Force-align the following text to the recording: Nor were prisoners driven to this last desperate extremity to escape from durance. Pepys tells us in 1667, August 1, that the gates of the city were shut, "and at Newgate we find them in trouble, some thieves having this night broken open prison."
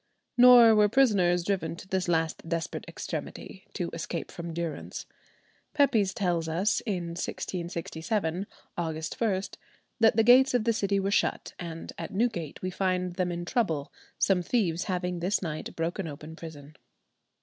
Nor 0.35 0.73
were 0.73 0.89
prisoners 0.89 1.43
driven 1.43 1.75
to 1.75 1.87
this 1.87 2.07
last 2.07 2.49
desperate 2.49 2.85
extremity 2.87 3.67
to 3.73 3.91
escape 3.93 4.31
from 4.31 4.51
durance. 4.51 5.05
Pepys 5.75 6.11
tells 6.11 6.49
us 6.49 6.81
in 6.87 7.09
1667, 7.09 8.47
August 8.75 9.21
1, 9.21 9.41
that 9.99 10.15
the 10.15 10.23
gates 10.23 10.55
of 10.55 10.63
the 10.63 10.73
city 10.73 10.99
were 10.99 11.11
shut, 11.11 11.53
"and 11.59 11.93
at 11.99 12.09
Newgate 12.15 12.63
we 12.63 12.71
find 12.71 13.13
them 13.13 13.31
in 13.31 13.45
trouble, 13.45 13.93
some 14.17 14.41
thieves 14.41 14.85
having 14.85 15.19
this 15.19 15.43
night 15.43 15.75
broken 15.75 16.07
open 16.07 16.35
prison." 16.35 16.75